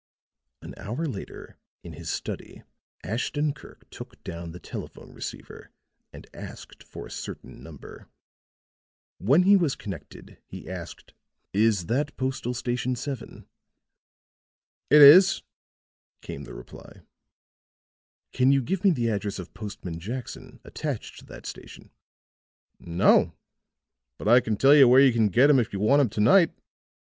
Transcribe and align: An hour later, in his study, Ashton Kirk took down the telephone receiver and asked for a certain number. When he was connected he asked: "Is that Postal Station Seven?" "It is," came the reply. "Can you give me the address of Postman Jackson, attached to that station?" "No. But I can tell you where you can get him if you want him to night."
An 0.63 0.73
hour 0.77 1.05
later, 1.05 1.59
in 1.83 1.93
his 1.93 2.09
study, 2.09 2.63
Ashton 3.03 3.53
Kirk 3.53 3.87
took 3.91 4.23
down 4.23 4.49
the 4.51 4.59
telephone 4.59 5.13
receiver 5.13 5.69
and 6.11 6.25
asked 6.33 6.81
for 6.81 7.05
a 7.05 7.11
certain 7.11 7.61
number. 7.61 8.07
When 9.19 9.43
he 9.43 9.55
was 9.55 9.75
connected 9.75 10.39
he 10.47 10.67
asked: 10.67 11.13
"Is 11.53 11.85
that 11.85 12.17
Postal 12.17 12.55
Station 12.55 12.95
Seven?" 12.95 13.47
"It 14.89 15.03
is," 15.03 15.43
came 16.23 16.45
the 16.45 16.55
reply. 16.55 17.03
"Can 18.33 18.51
you 18.51 18.63
give 18.63 18.83
me 18.83 18.89
the 18.89 19.09
address 19.09 19.37
of 19.37 19.53
Postman 19.53 19.99
Jackson, 19.99 20.59
attached 20.63 21.19
to 21.19 21.25
that 21.25 21.45
station?" 21.45 21.91
"No. 22.79 23.33
But 24.17 24.27
I 24.27 24.39
can 24.39 24.57
tell 24.57 24.73
you 24.73 24.87
where 24.87 24.99
you 24.99 25.13
can 25.13 25.27
get 25.29 25.51
him 25.51 25.59
if 25.59 25.71
you 25.71 25.79
want 25.79 26.01
him 26.01 26.09
to 26.09 26.21
night." 26.21 26.51